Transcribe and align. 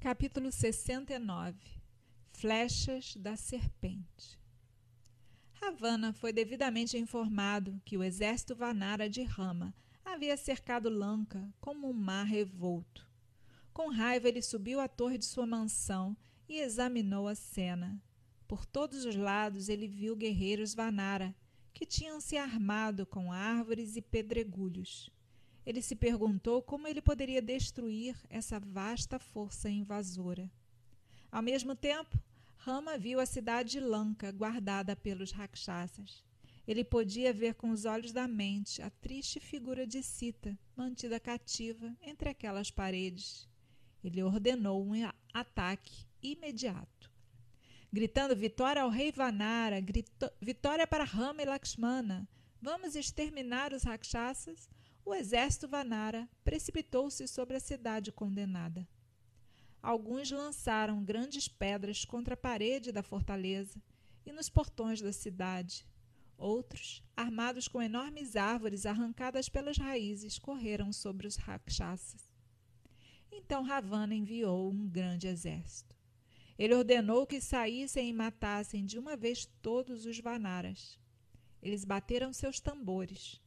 Capítulo 0.00 0.50
69 0.50 1.58
Flechas 2.32 3.14
da 3.16 3.36
Serpente 3.36 4.40
Ravana 5.52 6.14
foi 6.14 6.32
devidamente 6.32 6.96
informado 6.96 7.78
que 7.84 7.98
o 7.98 8.02
exército 8.02 8.56
Vanara 8.56 9.10
de 9.10 9.22
Rama 9.22 9.74
havia 10.02 10.38
cercado 10.38 10.88
Lanka 10.88 11.52
como 11.60 11.86
um 11.86 11.92
mar 11.92 12.24
revolto. 12.24 13.06
Com 13.74 13.90
raiva, 13.90 14.26
ele 14.26 14.40
subiu 14.40 14.80
à 14.80 14.88
torre 14.88 15.18
de 15.18 15.26
sua 15.26 15.46
mansão 15.46 16.16
e 16.48 16.60
examinou 16.60 17.28
a 17.28 17.34
cena. 17.34 18.02
Por 18.48 18.64
todos 18.64 19.04
os 19.04 19.14
lados, 19.14 19.68
ele 19.68 19.86
viu 19.86 20.16
guerreiros 20.16 20.72
Vanara, 20.72 21.36
que 21.74 21.84
tinham 21.84 22.22
se 22.22 22.38
armado 22.38 23.04
com 23.04 23.30
árvores 23.30 23.96
e 23.96 24.00
pedregulhos. 24.00 25.12
Ele 25.64 25.82
se 25.82 25.94
perguntou 25.94 26.62
como 26.62 26.88
ele 26.88 27.02
poderia 27.02 27.42
destruir 27.42 28.16
essa 28.28 28.58
vasta 28.58 29.18
força 29.18 29.68
invasora. 29.68 30.50
Ao 31.30 31.42
mesmo 31.42 31.76
tempo, 31.76 32.18
Rama 32.56 32.98
viu 32.98 33.20
a 33.20 33.26
cidade 33.26 33.70
de 33.70 33.80
Lanka 33.80 34.32
guardada 34.32 34.94
pelos 34.96 35.32
rakshasas. 35.32 36.24
Ele 36.66 36.84
podia 36.84 37.32
ver 37.32 37.54
com 37.54 37.70
os 37.70 37.84
olhos 37.84 38.12
da 38.12 38.28
mente 38.28 38.82
a 38.82 38.90
triste 38.90 39.40
figura 39.40 39.86
de 39.86 40.02
Sita, 40.02 40.58
mantida 40.76 41.18
cativa 41.18 41.96
entre 42.02 42.28
aquelas 42.28 42.70
paredes. 42.70 43.48
Ele 44.04 44.22
ordenou 44.22 44.84
um 44.84 44.92
ataque 45.32 46.06
imediato. 46.22 47.10
Gritando 47.92 48.36
vitória 48.36 48.82
ao 48.82 48.88
rei 48.88 49.10
Vanara, 49.10 49.78
vitória 50.40 50.86
para 50.86 51.02
Rama 51.02 51.42
e 51.42 51.44
Lakshmana, 51.44 52.28
vamos 52.60 52.94
exterminar 52.94 53.72
os 53.72 53.82
rakshasas, 53.82 54.68
o 55.10 55.14
exército 55.14 55.66
Vanara 55.66 56.28
precipitou-se 56.44 57.26
sobre 57.26 57.56
a 57.56 57.60
cidade 57.60 58.12
condenada. 58.12 58.86
Alguns 59.82 60.30
lançaram 60.30 61.02
grandes 61.02 61.48
pedras 61.48 62.04
contra 62.04 62.34
a 62.34 62.36
parede 62.36 62.92
da 62.92 63.02
fortaleza 63.02 63.82
e 64.24 64.30
nos 64.30 64.48
portões 64.48 65.00
da 65.00 65.12
cidade. 65.12 65.84
Outros, 66.38 67.02
armados 67.16 67.66
com 67.66 67.82
enormes 67.82 68.36
árvores 68.36 68.86
arrancadas 68.86 69.48
pelas 69.48 69.76
raízes, 69.76 70.38
correram 70.38 70.92
sobre 70.92 71.26
os 71.26 71.34
rakshasas. 71.34 72.32
Então 73.32 73.64
Ravana 73.64 74.14
enviou 74.14 74.70
um 74.70 74.88
grande 74.88 75.26
exército. 75.26 75.96
Ele 76.56 76.74
ordenou 76.74 77.26
que 77.26 77.40
saíssem 77.40 78.10
e 78.10 78.12
matassem 78.12 78.86
de 78.86 78.96
uma 78.96 79.16
vez 79.16 79.44
todos 79.60 80.06
os 80.06 80.20
Vanaras. 80.20 81.00
Eles 81.60 81.84
bateram 81.84 82.32
seus 82.32 82.60
tambores 82.60 83.40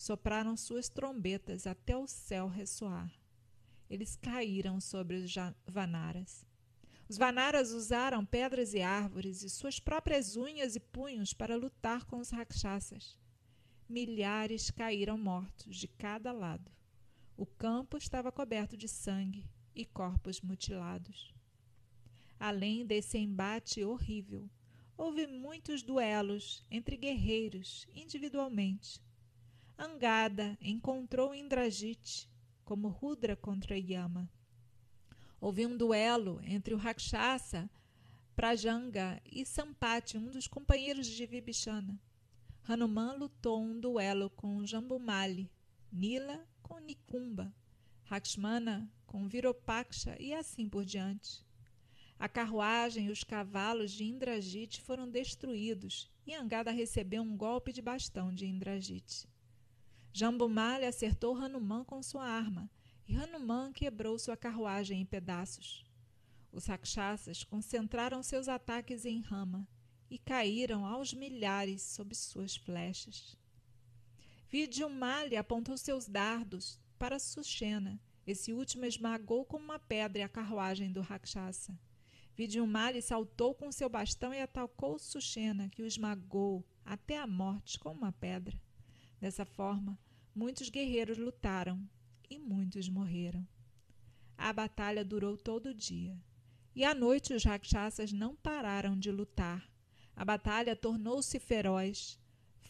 sopraram 0.00 0.56
suas 0.56 0.88
trombetas 0.88 1.66
até 1.66 1.94
o 1.94 2.06
céu 2.06 2.48
ressoar. 2.48 3.12
Eles 3.90 4.16
caíram 4.16 4.80
sobre 4.80 5.16
os 5.16 5.34
Vanaras. 5.66 6.46
Os 7.06 7.18
Vanaras 7.18 7.70
usaram 7.72 8.24
pedras 8.24 8.72
e 8.72 8.80
árvores 8.80 9.42
e 9.42 9.50
suas 9.50 9.78
próprias 9.78 10.36
unhas 10.36 10.74
e 10.74 10.80
punhos 10.80 11.34
para 11.34 11.54
lutar 11.54 12.06
com 12.06 12.16
os 12.16 12.30
Rakshasas. 12.30 13.18
Milhares 13.86 14.70
caíram 14.70 15.18
mortos 15.18 15.76
de 15.76 15.86
cada 15.86 16.32
lado. 16.32 16.72
O 17.36 17.44
campo 17.44 17.98
estava 17.98 18.32
coberto 18.32 18.78
de 18.78 18.88
sangue 18.88 19.50
e 19.74 19.84
corpos 19.84 20.40
mutilados. 20.40 21.34
Além 22.38 22.86
desse 22.86 23.18
embate 23.18 23.84
horrível, 23.84 24.48
houve 24.96 25.26
muitos 25.26 25.82
duelos 25.82 26.64
entre 26.70 26.96
guerreiros 26.96 27.86
individualmente 27.94 28.98
Angada 29.82 30.58
encontrou 30.60 31.34
Indrajit 31.34 32.28
como 32.66 32.88
Rudra 32.88 33.34
contra 33.34 33.78
Yama. 33.78 34.30
Houve 35.40 35.64
um 35.64 35.74
duelo 35.74 36.38
entre 36.44 36.74
o 36.74 36.76
Rakshasa 36.76 37.70
Prajanga 38.36 39.18
e 39.24 39.46
Sampati, 39.46 40.18
um 40.18 40.28
dos 40.28 40.46
companheiros 40.46 41.06
de 41.06 41.24
Vibhishana. 41.24 41.98
Hanuman 42.68 43.14
lutou 43.14 43.58
um 43.58 43.80
duelo 43.80 44.28
com 44.28 44.66
Jambumali, 44.66 45.50
Nila 45.90 46.46
com 46.62 46.78
Nikumba, 46.78 47.50
Lakshmana 48.10 48.86
com 49.06 49.26
Viropaksha 49.28 50.14
e 50.20 50.34
assim 50.34 50.68
por 50.68 50.84
diante. 50.84 51.42
A 52.18 52.28
carruagem 52.28 53.06
e 53.06 53.10
os 53.10 53.24
cavalos 53.24 53.92
de 53.92 54.04
Indrajit 54.04 54.82
foram 54.82 55.08
destruídos 55.08 56.10
e 56.26 56.34
Angada 56.34 56.70
recebeu 56.70 57.22
um 57.22 57.34
golpe 57.34 57.72
de 57.72 57.80
bastão 57.80 58.30
de 58.30 58.44
Indrajit. 58.44 59.26
Jambumalha 60.12 60.88
acertou 60.88 61.36
Hanuman 61.36 61.84
com 61.84 62.02
sua 62.02 62.24
arma, 62.24 62.70
e 63.06 63.16
Hanuman 63.16 63.72
quebrou 63.72 64.18
sua 64.18 64.36
carruagem 64.36 65.00
em 65.00 65.04
pedaços. 65.04 65.84
Os 66.52 66.66
rakshasas 66.66 67.44
concentraram 67.44 68.22
seus 68.22 68.48
ataques 68.48 69.04
em 69.04 69.20
Rama 69.20 69.68
e 70.10 70.18
caíram 70.18 70.84
aos 70.84 71.14
milhares 71.14 71.82
sob 71.82 72.14
suas 72.14 72.56
flechas. 72.56 73.36
Vidyumali 74.48 75.36
apontou 75.36 75.78
seus 75.78 76.08
dardos 76.08 76.80
para 76.98 77.20
Sushena. 77.20 78.00
Esse 78.26 78.52
último 78.52 78.84
esmagou 78.84 79.44
com 79.44 79.56
uma 79.56 79.78
pedra 79.78 80.24
a 80.24 80.28
carruagem 80.28 80.92
do 80.92 81.00
Rakshasa. 81.00 81.78
Vidyumali 82.36 83.00
saltou 83.00 83.54
com 83.54 83.70
seu 83.70 83.88
bastão 83.88 84.34
e 84.34 84.40
atacou 84.40 84.98
Sushena, 84.98 85.68
que 85.68 85.82
o 85.82 85.86
esmagou 85.86 86.64
até 86.84 87.16
a 87.16 87.26
morte 87.28 87.78
com 87.78 87.92
uma 87.92 88.10
pedra. 88.10 88.60
Dessa 89.20 89.44
forma, 89.44 89.98
muitos 90.34 90.70
guerreiros 90.70 91.18
lutaram 91.18 91.86
e 92.30 92.38
muitos 92.38 92.88
morreram. 92.88 93.46
A 94.38 94.52
batalha 94.52 95.04
durou 95.04 95.36
todo 95.36 95.70
o 95.70 95.74
dia. 95.74 96.18
E 96.74 96.84
à 96.84 96.94
noite 96.94 97.34
os 97.34 97.44
rakshasas 97.44 98.12
não 98.12 98.34
pararam 98.34 98.98
de 98.98 99.10
lutar. 99.10 99.68
A 100.16 100.24
batalha 100.24 100.74
tornou-se 100.74 101.38
feroz. 101.38 102.18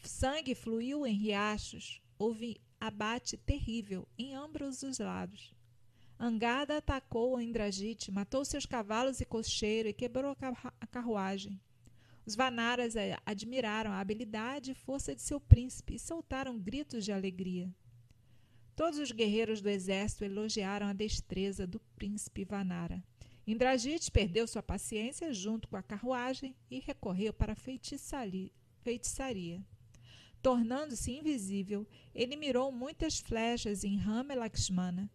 Sangue 0.03 0.55
fluiu 0.55 1.07
em 1.07 1.15
riachos. 1.15 2.03
Houve 2.19 2.61
abate 2.81 3.37
terrível 3.37 4.09
em 4.19 4.35
ambos 4.35 4.83
os 4.83 4.99
lados. 4.99 5.55
Angada 6.19 6.79
atacou 6.79 7.41
Indrajit, 7.41 8.11
matou 8.11 8.45
seus 8.45 8.67
cavalos 8.67 9.21
e 9.21 9.25
cocheiro 9.25 9.89
e 9.89 9.93
quebrou 9.93 10.37
a 10.81 10.87
carruagem. 10.87 11.61
Os 12.31 12.37
Vanaras 12.37 12.95
eh, 12.95 13.17
admiraram 13.27 13.91
a 13.91 13.99
habilidade 13.99 14.71
e 14.71 14.75
força 14.75 15.17
de 15.17 15.21
seu 15.21 15.41
príncipe 15.41 15.97
e 15.97 15.99
soltaram 15.99 16.57
gritos 16.57 17.05
de 17.05 17.11
alegria. 17.11 17.69
Todos 18.77 19.01
os 19.01 19.11
guerreiros 19.11 19.61
do 19.61 19.69
exército 19.69 20.23
elogiaram 20.23 20.87
a 20.87 20.93
destreza 20.93 21.67
do 21.67 21.81
príncipe 21.97 22.45
Vanara. 22.45 23.03
Indrajit 23.45 24.13
perdeu 24.13 24.47
sua 24.47 24.63
paciência 24.63 25.35
junto 25.35 25.67
com 25.67 25.77
a 25.77 25.83
carruagem 25.83 26.55
e 26.71 26.79
recorreu 26.79 27.33
para 27.33 27.55
a 27.55 27.57
feitiçaria. 27.57 29.61
Tornando-se 30.41 31.11
invisível, 31.11 31.85
ele 32.15 32.37
mirou 32.37 32.71
muitas 32.71 33.19
flechas 33.19 33.83
em 33.83 33.97
Rama 33.97 34.37
Lakshmana, 34.37 35.11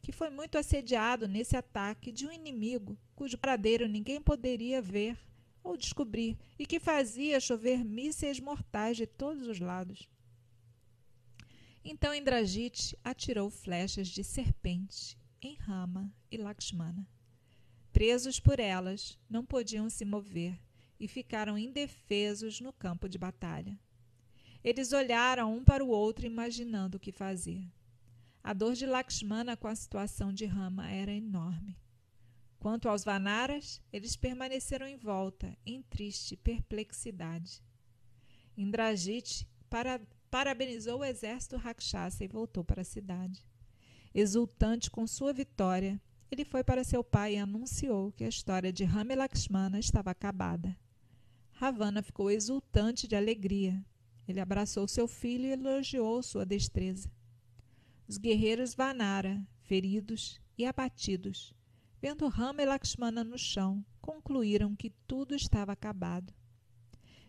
que 0.00 0.12
foi 0.12 0.30
muito 0.30 0.56
assediado 0.56 1.26
nesse 1.26 1.56
ataque 1.56 2.12
de 2.12 2.28
um 2.28 2.30
inimigo 2.30 2.96
cujo 3.16 3.36
paradeiro 3.36 3.88
ninguém 3.88 4.22
poderia 4.22 4.80
ver 4.80 5.18
ou 5.62 5.76
descobrir, 5.76 6.38
e 6.58 6.66
que 6.66 6.80
fazia 6.80 7.40
chover 7.40 7.84
mísseis 7.84 8.40
mortais 8.40 8.96
de 8.96 9.06
todos 9.06 9.46
os 9.46 9.60
lados. 9.60 10.08
Então 11.84 12.14
Indrajit 12.14 12.96
atirou 13.02 13.50
flechas 13.50 14.08
de 14.08 14.22
serpente 14.22 15.16
em 15.40 15.54
Rama 15.54 16.12
e 16.30 16.36
Lakshmana. 16.36 17.08
Presos 17.92 18.38
por 18.38 18.60
elas, 18.60 19.18
não 19.28 19.44
podiam 19.44 19.88
se 19.88 20.04
mover 20.04 20.60
e 20.98 21.08
ficaram 21.08 21.56
indefesos 21.56 22.60
no 22.60 22.72
campo 22.72 23.08
de 23.08 23.18
batalha. 23.18 23.78
Eles 24.62 24.92
olharam 24.92 25.56
um 25.56 25.64
para 25.64 25.82
o 25.82 25.88
outro, 25.88 26.26
imaginando 26.26 26.98
o 26.98 27.00
que 27.00 27.10
fazer. 27.10 27.66
A 28.44 28.52
dor 28.52 28.74
de 28.74 28.84
Lakshmana 28.84 29.56
com 29.56 29.66
a 29.66 29.74
situação 29.74 30.32
de 30.32 30.44
Rama 30.44 30.90
era 30.90 31.12
enorme. 31.12 31.76
Quanto 32.60 32.90
aos 32.90 33.02
Vanaras, 33.02 33.80
eles 33.90 34.16
permaneceram 34.16 34.86
em 34.86 34.98
volta, 34.98 35.56
em 35.64 35.80
triste 35.80 36.36
perplexidade. 36.36 37.62
Indrajit 38.54 39.48
para, 39.70 39.98
parabenizou 40.30 41.00
o 41.00 41.04
exército 41.04 41.56
Rakshasa 41.56 42.22
e 42.22 42.28
voltou 42.28 42.62
para 42.62 42.82
a 42.82 42.84
cidade. 42.84 43.42
Exultante 44.14 44.90
com 44.90 45.06
sua 45.06 45.32
vitória, 45.32 45.98
ele 46.30 46.44
foi 46.44 46.62
para 46.62 46.84
seu 46.84 47.02
pai 47.02 47.36
e 47.36 47.38
anunciou 47.38 48.12
que 48.12 48.24
a 48.24 48.28
história 48.28 48.70
de 48.70 48.84
Rama 48.84 49.14
e 49.14 49.16
Lakshmana 49.16 49.78
estava 49.78 50.10
acabada. 50.10 50.76
Ravana 51.52 52.02
ficou 52.02 52.30
exultante 52.30 53.08
de 53.08 53.16
alegria. 53.16 53.82
Ele 54.28 54.38
abraçou 54.38 54.86
seu 54.86 55.08
filho 55.08 55.46
e 55.46 55.52
elogiou 55.52 56.22
sua 56.22 56.44
destreza. 56.44 57.10
Os 58.06 58.18
guerreiros 58.18 58.74
Vanara, 58.74 59.42
feridos 59.62 60.38
e 60.58 60.66
abatidos, 60.66 61.54
Vendo 62.02 62.28
Rama 62.28 62.62
e 62.62 62.66
Lakshmana 62.66 63.22
no 63.22 63.36
chão, 63.36 63.84
concluíram 64.00 64.74
que 64.74 64.88
tudo 65.06 65.34
estava 65.34 65.72
acabado. 65.72 66.32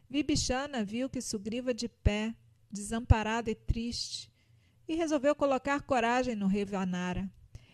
Vibhishana 0.09 0.83
viu 0.83 1.09
que 1.09 1.19
Sugriva 1.21 1.73
de 1.73 1.89
pé, 1.89 2.33
desamparado 2.71 3.49
e 3.49 3.55
triste, 3.55 4.31
e 4.87 4.95
resolveu 4.95 5.35
colocar 5.35 5.81
coragem 5.81 6.35
no 6.35 6.47
rei 6.47 6.63
Vanara. 6.63 7.29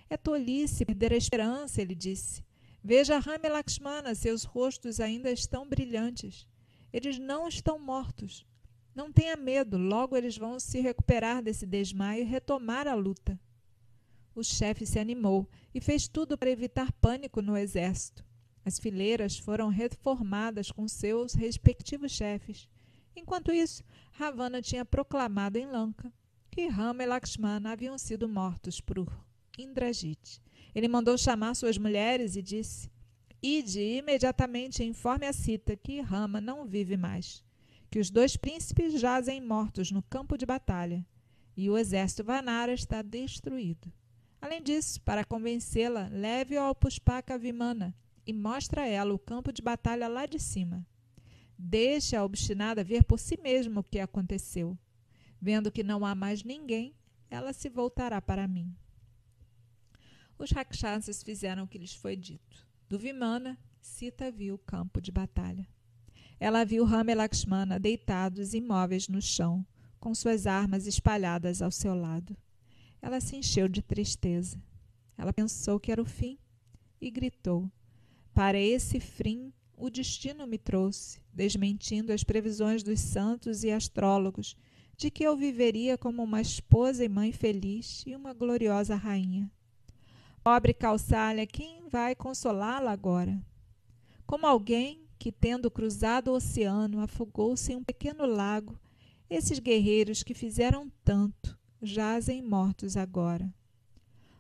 É 0.09 0.17
tolice 0.17 0.85
perder 0.85 1.13
a 1.13 1.17
esperança, 1.17 1.81
ele 1.81 1.93
disse. 1.93 2.43
Veja 2.83 3.19
Rama 3.19 3.45
e 3.45 3.49
Lakshmana, 3.49 4.15
seus 4.15 4.43
rostos 4.43 4.99
ainda 4.99 5.29
estão 5.29 5.67
brilhantes. 5.67 6.47
Eles 6.91 7.19
não 7.19 7.47
estão 7.47 7.77
mortos. 7.77 8.45
Não 8.95 9.11
tenha 9.11 9.35
medo, 9.35 9.77
logo 9.77 10.17
eles 10.17 10.35
vão 10.35 10.59
se 10.59 10.79
recuperar 10.79 11.43
desse 11.43 11.67
desmaio 11.67 12.23
e 12.23 12.25
retomar 12.25 12.87
a 12.87 12.95
luta. 12.95 13.39
O 14.37 14.43
chefe 14.43 14.85
se 14.85 14.99
animou 14.99 15.49
e 15.73 15.81
fez 15.81 16.07
tudo 16.07 16.37
para 16.37 16.51
evitar 16.51 16.91
pânico 17.01 17.41
no 17.41 17.57
exército. 17.57 18.23
As 18.63 18.77
fileiras 18.77 19.35
foram 19.35 19.67
reformadas 19.67 20.71
com 20.71 20.87
seus 20.87 21.33
respectivos 21.33 22.11
chefes. 22.11 22.69
Enquanto 23.15 23.51
isso, 23.51 23.83
Ravana 24.11 24.61
tinha 24.61 24.85
proclamado 24.85 25.57
em 25.57 25.65
Lanka 25.65 26.13
que 26.51 26.67
Rama 26.67 27.01
e 27.01 27.07
Lakshmana 27.07 27.71
haviam 27.71 27.97
sido 27.97 28.29
mortos 28.29 28.79
por 28.79 29.03
Indrajit. 29.57 30.39
Ele 30.75 30.87
mandou 30.87 31.17
chamar 31.17 31.55
suas 31.55 31.79
mulheres 31.79 32.35
e 32.35 32.43
disse: 32.43 32.91
Ide 33.41 33.81
imediatamente 33.81 34.83
informe 34.83 35.25
a 35.25 35.33
Sita 35.33 35.75
que 35.75 35.99
Rama 35.99 36.39
não 36.39 36.63
vive 36.63 36.95
mais, 36.95 37.43
que 37.89 37.97
os 37.97 38.11
dois 38.11 38.37
príncipes 38.37 39.01
jazem 39.01 39.41
mortos 39.41 39.89
no 39.89 40.03
campo 40.03 40.37
de 40.37 40.45
batalha 40.45 41.03
e 41.55 41.71
o 41.71 41.75
exército 41.75 42.23
Vanara 42.23 42.71
está 42.71 43.01
destruído. 43.01 43.91
Além 44.41 44.61
disso, 44.61 45.01
para 45.01 45.25
convencê-la, 45.25 46.07
leve-o 46.11 46.61
ao 46.61 46.75
Puspaka 46.75 47.37
Vimana 47.37 47.95
e 48.25 48.33
mostre 48.33 48.79
a 48.79 48.87
ela 48.87 49.13
o 49.13 49.19
campo 49.19 49.51
de 49.51 49.61
batalha 49.61 50.07
lá 50.07 50.25
de 50.25 50.39
cima. 50.39 50.85
Deixe 51.57 52.15
a 52.15 52.23
obstinada 52.23 52.83
ver 52.83 53.03
por 53.03 53.19
si 53.19 53.39
mesma 53.41 53.81
o 53.81 53.83
que 53.83 53.99
aconteceu. 53.99 54.77
Vendo 55.41 55.71
que 55.71 55.83
não 55.83 56.05
há 56.05 56.13
mais 56.13 56.43
ninguém, 56.43 56.95
ela 57.29 57.51
se 57.53 57.69
voltará 57.69 58.21
para 58.21 58.47
mim. 58.47 58.75
Os 60.37 60.51
Rakshasas 60.51 61.23
fizeram 61.23 61.63
o 61.63 61.67
que 61.67 61.79
lhes 61.79 61.95
foi 61.95 62.15
dito. 62.15 62.65
Do 62.87 62.99
Vimana, 62.99 63.57
Sita 63.81 64.31
viu 64.31 64.55
o 64.55 64.59
campo 64.59 65.01
de 65.01 65.11
batalha. 65.11 65.67
Ela 66.39 66.63
viu 66.63 66.85
Rama 66.85 67.11
e 67.11 67.15
Lakshmana 67.15 67.79
deitados 67.79 68.53
imóveis 68.53 69.07
no 69.07 69.21
chão, 69.21 69.65
com 69.99 70.13
suas 70.13 70.45
armas 70.45 70.85
espalhadas 70.85 71.61
ao 71.61 71.71
seu 71.71 71.95
lado. 71.95 72.37
Ela 73.01 73.19
se 73.19 73.35
encheu 73.35 73.67
de 73.67 73.81
tristeza. 73.81 74.61
Ela 75.17 75.33
pensou 75.33 75.79
que 75.79 75.91
era 75.91 76.01
o 76.01 76.05
fim 76.05 76.37
e 76.99 77.09
gritou: 77.09 77.71
Para 78.33 78.59
esse 78.59 78.99
fim 78.99 79.53
o 79.75 79.89
destino 79.89 80.47
me 80.47 80.57
trouxe, 80.57 81.21
desmentindo 81.31 82.11
as 82.11 82.23
previsões 82.23 82.81
dos 82.81 82.99
santos 82.99 83.63
e 83.63 83.71
astrólogos 83.71 84.55
de 84.95 85.11
que 85.11 85.23
eu 85.23 85.37
viveria 85.37 85.97
como 85.97 86.23
uma 86.23 86.41
esposa 86.41 87.05
e 87.05 87.09
mãe 87.09 87.31
feliz 87.31 88.03
e 88.07 88.15
uma 88.15 88.33
gloriosa 88.33 88.95
rainha. 88.95 89.51
Pobre 90.43 90.73
Calçalha, 90.73 91.45
quem 91.45 91.87
vai 91.87 92.15
consolá-la 92.15 92.91
agora? 92.91 93.39
Como 94.25 94.47
alguém 94.47 95.05
que, 95.19 95.31
tendo 95.31 95.69
cruzado 95.69 96.29
o 96.29 96.35
oceano, 96.35 96.99
afogou-se 97.01 97.71
em 97.71 97.75
um 97.75 97.83
pequeno 97.83 98.25
lago, 98.25 98.79
esses 99.29 99.59
guerreiros 99.59 100.23
que 100.23 100.33
fizeram 100.33 100.91
tanto 101.03 101.56
jazem 101.81 102.41
mortos 102.41 102.97
agora. 102.97 103.53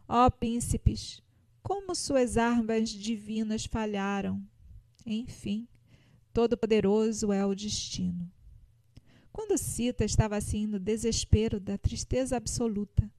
Ó 0.07 0.29
príncipes, 0.29 1.21
como 1.61 1.93
suas 1.93 2.37
armas 2.37 2.89
divinas 2.89 3.65
falharam! 3.65 4.41
Enfim, 5.05 5.67
todo-poderoso 6.33 7.31
é 7.31 7.45
o 7.45 7.55
destino. 7.55 8.31
Quando 9.31 9.57
Sita 9.57 10.03
estava 10.03 10.35
assim 10.35 10.65
no 10.65 10.79
desespero 10.79 11.59
da 11.59 11.77
tristeza 11.77 12.35
absoluta, 12.35 13.09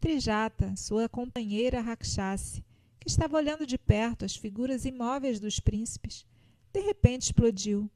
Trijata, 0.00 0.74
sua 0.76 1.08
companheira 1.08 1.80
Rakshasi, 1.80 2.64
que 2.98 3.08
estava 3.08 3.36
olhando 3.36 3.66
de 3.66 3.76
perto 3.76 4.24
as 4.24 4.36
figuras 4.36 4.84
imóveis 4.84 5.40
dos 5.40 5.60
príncipes, 5.60 6.24
de 6.72 6.80
repente 6.80 7.24
explodiu. 7.24 7.90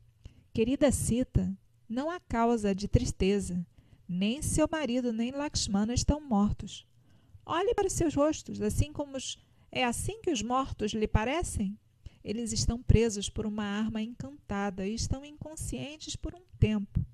Querida 0.52 0.90
Sita, 0.90 1.56
não 1.88 2.10
há 2.10 2.18
causa 2.20 2.74
de 2.74 2.88
tristeza. 2.88 3.64
Nem 4.12 4.42
seu 4.42 4.66
marido 4.68 5.12
nem 5.12 5.30
Lakshmana 5.30 5.94
estão 5.94 6.20
mortos. 6.20 6.84
Olhe 7.46 7.72
para 7.76 7.88
seus 7.88 8.12
rostos, 8.12 8.60
assim 8.60 8.92
como 8.92 9.16
os... 9.16 9.38
é 9.70 9.84
assim 9.84 10.20
que 10.20 10.32
os 10.32 10.42
mortos 10.42 10.90
lhe 10.90 11.06
parecem? 11.06 11.78
Eles 12.24 12.52
estão 12.52 12.82
presos 12.82 13.30
por 13.30 13.46
uma 13.46 13.62
arma 13.62 14.02
encantada 14.02 14.84
e 14.84 14.96
estão 14.96 15.24
inconscientes 15.24 16.16
por 16.16 16.34
um 16.34 16.42
tempo. 16.58 17.06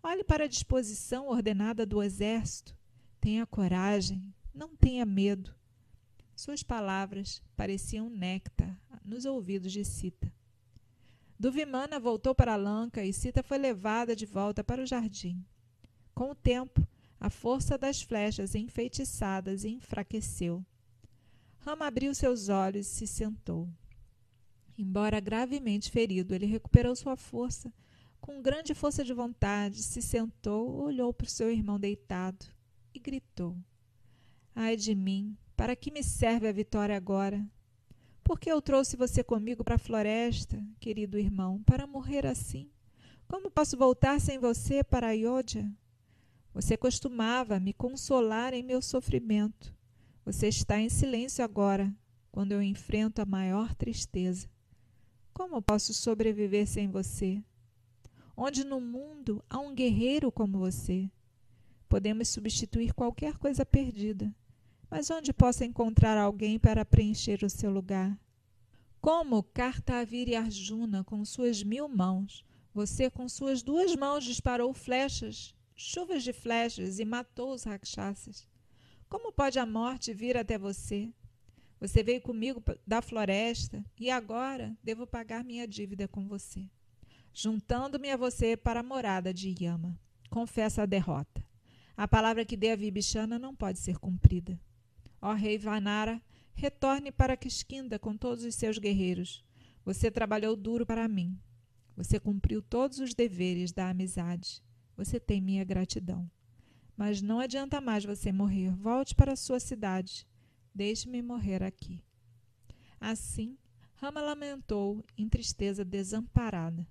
Olhe 0.00 0.22
para 0.22 0.44
a 0.44 0.48
disposição 0.48 1.26
ordenada 1.26 1.84
do 1.84 2.00
exército. 2.00 2.72
Tenha 3.20 3.44
coragem, 3.44 4.32
não 4.54 4.76
tenha 4.76 5.04
medo. 5.04 5.52
Suas 6.36 6.62
palavras 6.62 7.42
pareciam 7.56 8.08
néctar 8.08 8.80
nos 9.04 9.24
ouvidos 9.24 9.72
de 9.72 9.84
Sita. 9.84 10.32
Duvimana 11.36 11.98
voltou 11.98 12.32
para 12.32 12.54
Lanka 12.54 13.02
e 13.04 13.12
Sita 13.12 13.42
foi 13.42 13.58
levada 13.58 14.14
de 14.14 14.24
volta 14.24 14.62
para 14.62 14.80
o 14.80 14.86
jardim. 14.86 15.44
Com 16.18 16.32
o 16.32 16.34
tempo, 16.34 16.84
a 17.20 17.30
força 17.30 17.78
das 17.78 18.02
flechas 18.02 18.56
enfeitiçadas 18.56 19.64
enfraqueceu. 19.64 20.66
Rama 21.60 21.86
abriu 21.86 22.12
seus 22.12 22.48
olhos 22.48 22.88
e 22.88 22.90
se 22.90 23.06
sentou. 23.06 23.68
Embora 24.76 25.20
gravemente 25.20 25.92
ferido, 25.92 26.34
ele 26.34 26.44
recuperou 26.44 26.96
sua 26.96 27.14
força. 27.14 27.72
Com 28.20 28.42
grande 28.42 28.74
força 28.74 29.04
de 29.04 29.14
vontade, 29.14 29.80
se 29.80 30.02
sentou, 30.02 30.82
olhou 30.82 31.14
para 31.14 31.26
o 31.26 31.30
seu 31.30 31.52
irmão 31.52 31.78
deitado 31.78 32.46
e 32.92 32.98
gritou: 32.98 33.56
Ai 34.56 34.74
de 34.74 34.96
mim, 34.96 35.38
para 35.56 35.76
que 35.76 35.88
me 35.88 36.02
serve 36.02 36.48
a 36.48 36.52
vitória 36.52 36.96
agora? 36.96 37.48
Por 38.24 38.40
que 38.40 38.50
eu 38.50 38.60
trouxe 38.60 38.96
você 38.96 39.22
comigo 39.22 39.62
para 39.62 39.76
a 39.76 39.78
floresta, 39.78 40.60
querido 40.80 41.16
irmão, 41.16 41.62
para 41.62 41.86
morrer 41.86 42.26
assim? 42.26 42.68
Como 43.28 43.52
posso 43.52 43.76
voltar 43.76 44.20
sem 44.20 44.40
você 44.40 44.82
para 44.82 45.10
Ayodhya? 45.10 45.72
Você 46.58 46.76
costumava 46.76 47.60
me 47.60 47.72
consolar 47.72 48.52
em 48.52 48.64
meu 48.64 48.82
sofrimento. 48.82 49.72
Você 50.24 50.48
está 50.48 50.76
em 50.80 50.88
silêncio 50.88 51.44
agora, 51.44 51.94
quando 52.32 52.50
eu 52.50 52.60
enfrento 52.60 53.22
a 53.22 53.24
maior 53.24 53.72
tristeza. 53.76 54.50
Como 55.32 55.62
posso 55.62 55.94
sobreviver 55.94 56.66
sem 56.66 56.88
você? 56.88 57.40
Onde 58.36 58.64
no 58.64 58.80
mundo 58.80 59.40
há 59.48 59.60
um 59.60 59.72
guerreiro 59.72 60.32
como 60.32 60.58
você? 60.58 61.08
Podemos 61.88 62.26
substituir 62.26 62.92
qualquer 62.92 63.38
coisa 63.38 63.64
perdida, 63.64 64.34
mas 64.90 65.10
onde 65.10 65.32
posso 65.32 65.62
encontrar 65.62 66.18
alguém 66.18 66.58
para 66.58 66.84
preencher 66.84 67.44
o 67.44 67.48
seu 67.48 67.70
lugar? 67.70 68.18
Como 69.00 69.44
Kartavir 69.44 70.28
e 70.28 70.34
Arjuna 70.34 71.04
com 71.04 71.24
suas 71.24 71.62
mil 71.62 71.88
mãos, 71.88 72.44
você 72.74 73.08
com 73.08 73.28
suas 73.28 73.62
duas 73.62 73.94
mãos 73.94 74.24
disparou 74.24 74.74
flechas, 74.74 75.54
chuvas 75.80 76.24
de 76.24 76.32
flechas 76.32 76.98
e 76.98 77.04
matou 77.04 77.54
os 77.54 77.62
rakshasas. 77.62 78.48
Como 79.08 79.32
pode 79.32 79.60
a 79.60 79.64
morte 79.64 80.12
vir 80.12 80.36
até 80.36 80.58
você? 80.58 81.14
Você 81.80 82.02
veio 82.02 82.20
comigo 82.20 82.60
da 82.84 83.00
floresta 83.00 83.84
e 83.96 84.10
agora 84.10 84.76
devo 84.82 85.06
pagar 85.06 85.44
minha 85.44 85.68
dívida 85.68 86.08
com 86.08 86.26
você, 86.26 86.68
juntando-me 87.32 88.10
a 88.10 88.16
você 88.16 88.56
para 88.56 88.80
a 88.80 88.82
morada 88.82 89.32
de 89.32 89.54
Yama. 89.56 89.96
Confessa 90.28 90.82
a 90.82 90.86
derrota. 90.86 91.46
A 91.96 92.08
palavra 92.08 92.44
que 92.44 92.56
dei 92.56 92.72
a 92.72 92.76
Vibhishana 92.76 93.38
não 93.38 93.54
pode 93.54 93.78
ser 93.78 93.98
cumprida. 93.98 94.60
Ó 95.22 95.32
rei 95.32 95.58
Vanara, 95.58 96.20
retorne 96.54 97.12
para 97.12 97.36
Kiskinda 97.36 98.00
com 98.00 98.16
todos 98.16 98.42
os 98.42 98.56
seus 98.56 98.78
guerreiros. 98.78 99.44
Você 99.84 100.10
trabalhou 100.10 100.56
duro 100.56 100.84
para 100.84 101.06
mim. 101.06 101.38
Você 101.96 102.18
cumpriu 102.18 102.60
todos 102.60 102.98
os 102.98 103.14
deveres 103.14 103.70
da 103.72 103.88
amizade. 103.88 104.60
Você 104.98 105.20
tem 105.20 105.40
minha 105.40 105.64
gratidão. 105.64 106.28
Mas 106.96 107.22
não 107.22 107.38
adianta 107.38 107.80
mais 107.80 108.04
você 108.04 108.32
morrer. 108.32 108.72
Volte 108.72 109.14
para 109.14 109.36
sua 109.36 109.60
cidade. 109.60 110.26
Deixe-me 110.74 111.22
morrer 111.22 111.62
aqui. 111.62 112.02
Assim, 113.00 113.56
Rama 113.94 114.20
lamentou 114.20 115.04
em 115.16 115.28
tristeza 115.28 115.84
desamparada. 115.84 116.84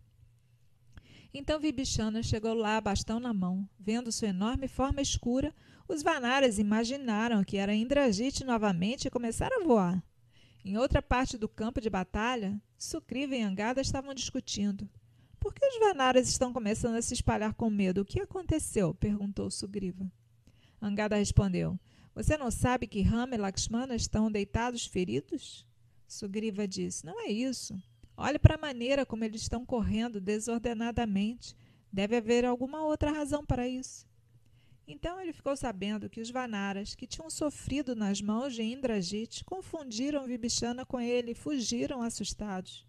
Então 1.33 1.59
Vibhishana 1.59 2.23
chegou 2.23 2.53
lá, 2.53 2.79
bastão 2.79 3.19
na 3.19 3.33
mão. 3.33 3.67
Vendo 3.77 4.09
sua 4.09 4.29
enorme 4.29 4.69
forma 4.69 5.01
escura, 5.01 5.53
os 5.85 6.01
Vanaras 6.01 6.59
imaginaram 6.59 7.43
que 7.43 7.57
era 7.57 7.75
Indrajit 7.75 8.45
novamente 8.45 9.09
e 9.09 9.11
começaram 9.11 9.61
a 9.61 9.65
voar. 9.65 10.03
Em 10.63 10.77
outra 10.77 11.01
parte 11.01 11.37
do 11.37 11.49
campo 11.49 11.81
de 11.81 11.89
batalha, 11.89 12.61
Sukriva 12.77 13.35
e 13.35 13.41
Angada 13.41 13.81
estavam 13.81 14.13
discutindo. 14.13 14.89
Por 15.47 15.53
que 15.53 15.65
os 15.65 15.79
Vanaras 15.79 16.27
estão 16.27 16.51
começando 16.51 16.95
a 16.95 17.01
se 17.01 17.13
espalhar 17.13 17.53
com 17.53 17.69
medo? 17.69 18.01
O 18.01 18.05
que 18.05 18.19
aconteceu? 18.19 18.93
perguntou 18.93 19.49
Sugriva. 19.49 20.11
Angada 20.81 21.15
respondeu: 21.15 21.79
Você 22.13 22.35
não 22.35 22.51
sabe 22.51 22.85
que 22.85 23.01
Rama 23.01 23.33
e 23.33 23.37
Lakshmana 23.37 23.95
estão 23.95 24.29
deitados 24.29 24.85
feridos? 24.85 25.65
Sugriva 26.05 26.67
disse: 26.67 27.05
Não 27.05 27.21
é 27.21 27.31
isso. 27.31 27.81
Olhe 28.17 28.37
para 28.37 28.55
a 28.55 28.57
maneira 28.57 29.05
como 29.05 29.23
eles 29.23 29.41
estão 29.41 29.65
correndo 29.65 30.19
desordenadamente. 30.19 31.55
Deve 31.93 32.17
haver 32.17 32.43
alguma 32.43 32.83
outra 32.83 33.09
razão 33.09 33.45
para 33.45 33.65
isso. 33.65 34.05
Então 34.85 35.17
ele 35.21 35.31
ficou 35.31 35.55
sabendo 35.55 36.09
que 36.09 36.19
os 36.19 36.29
Vanaras, 36.29 36.93
que 36.93 37.07
tinham 37.07 37.29
sofrido 37.29 37.95
nas 37.95 38.19
mãos 38.19 38.53
de 38.53 38.63
Indrajit, 38.63 39.45
confundiram 39.45 40.27
Vibhishana 40.27 40.85
com 40.85 40.99
ele 40.99 41.31
e 41.31 41.35
fugiram 41.35 42.01
assustados. 42.01 42.86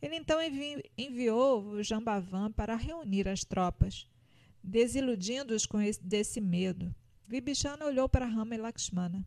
Ele 0.00 0.16
então 0.16 0.42
envi 0.42 0.82
enviou 0.96 1.64
o 1.64 1.82
Jambavan 1.82 2.52
para 2.52 2.76
reunir 2.76 3.28
as 3.28 3.44
tropas, 3.44 4.06
desiludindo-os 4.62 5.66
com 5.66 5.80
esse, 5.80 6.02
desse 6.02 6.40
medo. 6.40 6.94
Vibhishana 7.26 7.84
olhou 7.84 8.08
para 8.08 8.26
Rama 8.26 8.54
e 8.54 8.58
Lakshmana. 8.58 9.26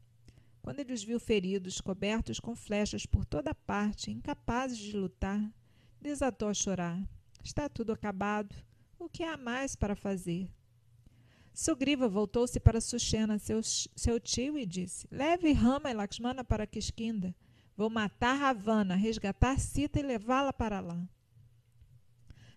Quando 0.62 0.80
ele 0.80 0.94
os 0.94 1.04
viu 1.04 1.20
feridos, 1.20 1.82
cobertos 1.82 2.40
com 2.40 2.56
flechas 2.56 3.06
por 3.06 3.26
toda 3.26 3.56
parte, 3.56 4.12
incapazes 4.12 4.78
de 4.78 4.96
lutar, 4.96 5.42
desatou 6.00 6.50
a 6.50 6.54
chorar. 6.54 7.02
Está 7.44 7.68
tudo 7.68 7.92
acabado. 7.92 8.56
O 8.98 9.10
que 9.10 9.24
há 9.24 9.36
mais 9.38 9.76
para 9.76 9.96
fazer? 9.96 10.52
Sugriva 11.54 12.08
voltou-se 12.08 12.60
para 12.60 12.80
Sushena, 12.80 13.40
seu, 13.40 13.62
seu 13.64 14.20
tio, 14.20 14.58
e 14.58 14.66
disse: 14.66 15.08
Leve 15.12 15.52
Rama 15.52 15.90
e 15.90 15.94
Lakshmana 15.94 16.44
para 16.44 16.68
Kiskinda. 16.68 17.36
Vou 17.80 17.90
matar 17.90 18.34
Ravana, 18.34 18.94
resgatar 18.94 19.58
Sita 19.58 20.02
e 20.02 20.04
levá-la 20.04 20.52
para 20.52 20.82
lá. 20.82 21.02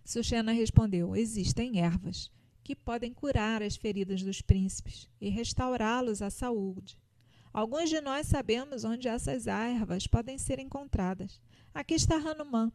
Sushena 0.03 0.51
respondeu: 0.51 1.15
Existem 1.15 1.79
ervas 1.79 2.29
que 2.61 2.75
podem 2.75 3.13
curar 3.13 3.63
as 3.63 3.77
feridas 3.77 4.21
dos 4.21 4.41
príncipes 4.41 5.09
e 5.21 5.29
restaurá-los 5.29 6.21
à 6.21 6.29
saúde. 6.29 6.99
Alguns 7.53 7.89
de 7.89 8.01
nós 8.01 8.27
sabemos 8.27 8.83
onde 8.83 9.07
essas 9.07 9.47
ervas 9.47 10.07
podem 10.07 10.37
ser 10.37 10.59
encontradas. 10.59 11.39
Aqui 11.73 11.93
está 11.93 12.17
Hanuman. 12.17 12.69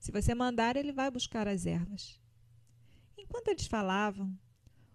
Se 0.00 0.10
você 0.10 0.34
mandar, 0.34 0.74
ele 0.74 0.90
vai 0.90 1.08
buscar 1.08 1.46
as 1.46 1.66
ervas. 1.66 2.20
Enquanto 3.16 3.46
eles 3.46 3.68
falavam, 3.68 4.36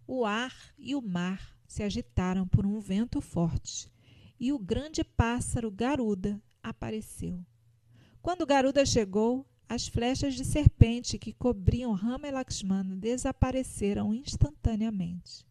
o 0.05 0.25
ar 0.25 0.53
e 0.77 0.93
o 0.93 1.01
mar 1.01 1.57
se 1.65 1.83
agitaram 1.83 2.45
por 2.45 2.65
um 2.65 2.81
vento 2.81 3.21
forte, 3.21 3.89
e 4.37 4.51
o 4.51 4.59
grande 4.59 5.05
pássaro 5.05 5.71
Garuda 5.71 6.43
apareceu. 6.61 7.39
Quando 8.21 8.45
Garuda 8.45 8.85
chegou, 8.85 9.45
as 9.69 9.87
flechas 9.87 10.35
de 10.35 10.45
serpente 10.45 11.17
que 11.17 11.33
cobriam 11.33 11.91
Rama 11.91 12.27
e 12.27 12.31
Lakshmana 12.31 12.95
desapareceram 12.95 14.13
instantaneamente. 14.13 15.45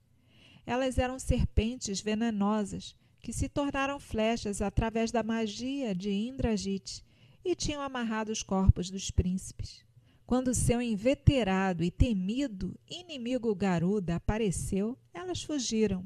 Elas 0.65 0.99
eram 0.99 1.19
serpentes 1.19 2.01
venenosas 2.01 2.97
que 3.21 3.33
se 3.33 3.49
tornaram 3.49 4.01
flechas 4.01 4.63
através 4.63 5.11
da 5.11 5.23
magia 5.23 5.95
de 5.95 6.11
Indrajit 6.11 7.05
e 7.45 7.55
tinham 7.55 7.83
amarrado 7.83 8.33
os 8.33 8.43
corpos 8.43 8.91
dos 8.91 9.11
príncipes. 9.11 9.85
Quando 10.27 10.55
seu 10.55 10.83
inveterado 10.83 11.85
e 11.85 11.91
temido 11.91 12.79
inimigo 12.89 13.55
Garuda 13.55 14.17
apareceu, 14.17 14.99
elas 15.15 15.43
fugiram. 15.43 16.05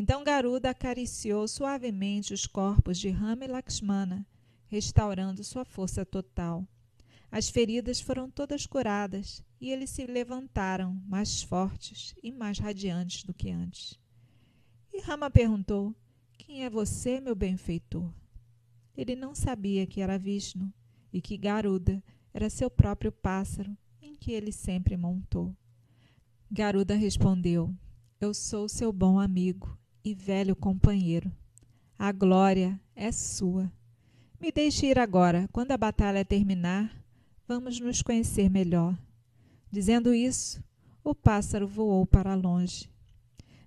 Então 0.00 0.22
Garuda 0.22 0.70
acariciou 0.70 1.48
suavemente 1.48 2.32
os 2.32 2.46
corpos 2.46 2.96
de 3.00 3.08
Rama 3.08 3.44
e 3.44 3.48
Lakshmana, 3.48 4.24
restaurando 4.68 5.42
sua 5.42 5.64
força 5.64 6.06
total. 6.06 6.64
As 7.32 7.48
feridas 7.48 8.00
foram 8.00 8.30
todas 8.30 8.64
curadas 8.64 9.42
e 9.60 9.72
eles 9.72 9.90
se 9.90 10.06
levantaram 10.06 10.94
mais 11.04 11.42
fortes 11.42 12.14
e 12.22 12.30
mais 12.30 12.60
radiantes 12.60 13.24
do 13.24 13.34
que 13.34 13.50
antes. 13.50 13.98
E 14.92 15.00
Rama 15.00 15.28
perguntou: 15.28 15.92
Quem 16.38 16.64
é 16.64 16.70
você, 16.70 17.18
meu 17.18 17.34
benfeitor? 17.34 18.08
Ele 18.96 19.16
não 19.16 19.34
sabia 19.34 19.84
que 19.84 20.00
era 20.00 20.16
Vishnu 20.16 20.72
e 21.12 21.20
que 21.20 21.36
Garuda 21.36 22.00
era 22.32 22.48
seu 22.48 22.70
próprio 22.70 23.10
pássaro, 23.10 23.76
em 24.00 24.14
que 24.14 24.30
ele 24.30 24.52
sempre 24.52 24.96
montou. 24.96 25.52
Garuda 26.48 26.94
respondeu: 26.94 27.74
Eu 28.20 28.32
sou 28.32 28.68
seu 28.68 28.92
bom 28.92 29.18
amigo 29.18 29.76
e 30.08 30.14
velho 30.14 30.56
companheiro. 30.56 31.30
A 31.98 32.10
glória 32.12 32.80
é 32.96 33.12
sua. 33.12 33.70
Me 34.40 34.50
deixe 34.50 34.86
ir 34.86 34.98
agora. 34.98 35.48
Quando 35.52 35.72
a 35.72 35.76
batalha 35.76 36.24
terminar, 36.24 36.90
vamos 37.46 37.78
nos 37.78 38.00
conhecer 38.00 38.48
melhor. 38.48 38.96
Dizendo 39.70 40.14
isso, 40.14 40.64
o 41.04 41.14
pássaro 41.14 41.68
voou 41.68 42.06
para 42.06 42.34
longe. 42.34 42.88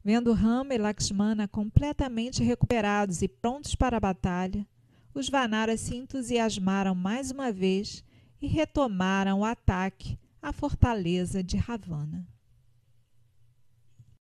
Vendo 0.03 0.33
Rama 0.33 0.74
e 0.74 0.79
Lakshmana 0.79 1.48
completamente 1.48 2.43
recuperados 2.43 3.21
e 3.21 3.27
prontos 3.27 3.75
para 3.75 3.98
a 3.98 4.00
batalha, 4.00 4.65
os 5.13 5.29
Vanaras 5.29 5.81
se 5.81 5.95
entusiasmaram 5.95 6.95
mais 6.95 7.29
uma 7.29 7.51
vez 7.51 8.03
e 8.41 8.48
retomaram 8.48 9.41
o 9.41 9.45
ataque 9.45 10.17
à 10.41 10.51
fortaleza 10.51 11.43
de 11.43 11.57
Ravana. 11.57 12.27